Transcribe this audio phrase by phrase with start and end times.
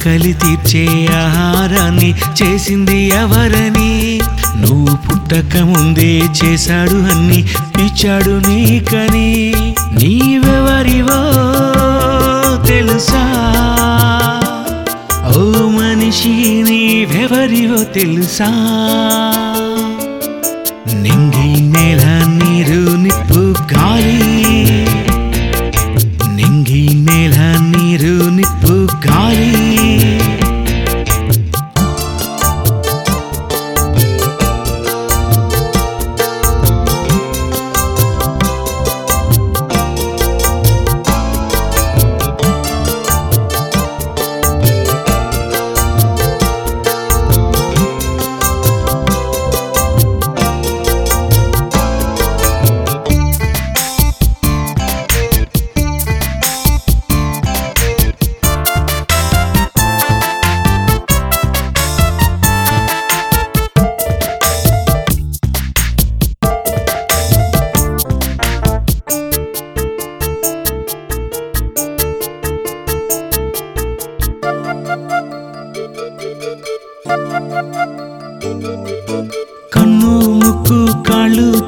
[0.00, 4.20] ఆకలి తీర్చే ఆహారాన్ని చేసింది ఎవరని?
[4.56, 7.38] నువ్వు పుట్టక ముందే చేశాడు అన్ని
[7.84, 9.52] ఇచ్చాడు నీకని.
[9.92, 11.20] నీవెవరివో
[12.66, 13.24] తెలుసా?
[15.36, 18.48] ఓ మనిషి నీవెవరివో తెలుసా?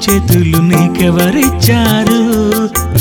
[0.03, 2.21] చేతులు నీకెవరిచ్చారు?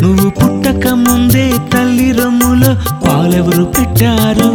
[0.02, 2.72] నువ్వు పుట్టక ముందే తల్లి రొమ్ములో
[3.06, 4.52] పాలెవరు పెట్టారు?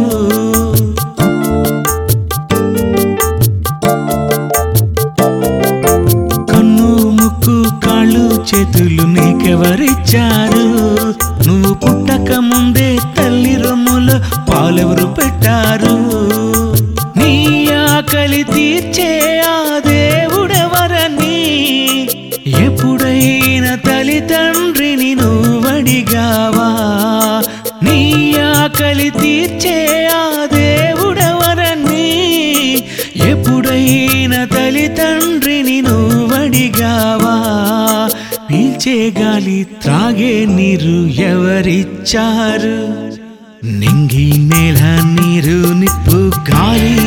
[6.51, 6.89] కన్ను
[7.21, 10.65] ముక్కు కాళ్ళు చేతులు నీకెవరిచ్చారు?
[11.47, 14.17] నువ్వు పుట్టక ముందే తల్లి రొమ్ములో
[14.51, 15.95] పాలెవరు పెట్టారు?
[17.17, 19.41] నీ ఆకలి తీర్చే
[25.97, 26.67] నువ్వడిగావా
[27.83, 27.99] నీ
[28.53, 29.77] ఆకలి తీర్చే
[30.13, 32.09] ఆ దేవుడెవరని
[33.27, 37.35] ఎప్పుడైనా తల్లిదండ్రిని నువ్వడిగావా?
[38.49, 42.77] పీల్చే గాలి త్రాగే నీరు ఎవరిచ్చారు?
[43.79, 44.79] నింగి నేల
[45.15, 46.19] నీరు నిప్పు
[46.51, 46.97] గాలి.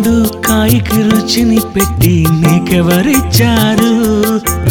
[0.00, 3.88] ముందు కాయకి రుచిని పెట్టి నీకెవరిచ్చారు?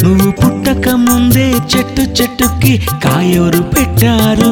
[0.04, 4.52] నువ్వు పుట్టక ముందే చెట్టు చెట్టుకి కాయవరు పెట్టారు.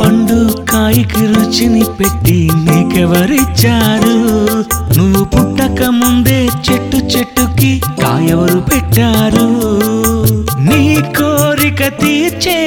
[0.00, 4.16] పండు కాయకి రుచిని పెట్టి నీకెవరిచ్చారు?
[4.98, 9.48] నువ్వు పుట్టక ముందే చెట్టు చెట్టుకి కాయవరు పెట్టారు.
[10.60, 12.58] నీ కోరిక తీర్చే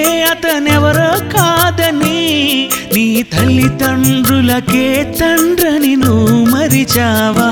[3.23, 7.49] తల్లిదండ్రులకే తండ్రని నువ్వు మరిచావా?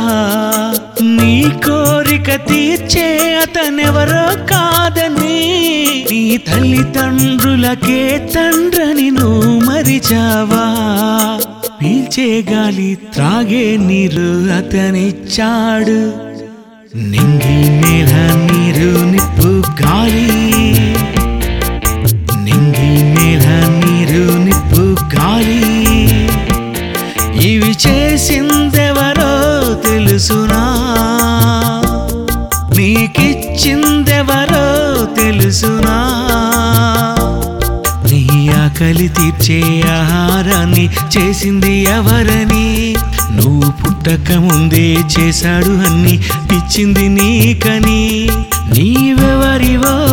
[1.02, 5.40] నీ కోరిక తీర్చే అతనెవరో కాదని
[6.12, 10.64] నీ తల్లిదండ్రులకే తండ్రని నువ్వు మరిచావా?
[11.82, 16.00] పీల్చే గాలి త్రాగే నీరు అతనిచ్చాడు.
[16.96, 18.14] నింగి నేల
[18.46, 19.48] నీరు నిప్పు
[19.84, 20.35] గాలి
[27.42, 30.62] ఇవి చేసిందెవరో తెలుసునా?
[32.78, 33.76] నీకిచ్చిందెవరో
[35.06, 36.22] తెలుసునా?
[38.12, 42.96] నీ ఆకలి తీర్చే ఆహారాన్ని చేసింది ఎవరని?
[43.32, 46.14] నువ్వు పుట్టక ముందే చేశాడు అన్ని
[46.52, 48.30] ఇచ్చింది నీకని.
[48.74, 50.05] నీవెవరివో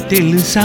[0.00, 0.64] తెలుసా?